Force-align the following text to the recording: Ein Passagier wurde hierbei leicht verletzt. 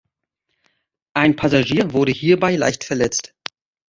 Ein 1.13 1.35
Passagier 1.35 1.93
wurde 1.93 2.11
hierbei 2.11 2.55
leicht 2.55 2.83
verletzt. 2.83 3.35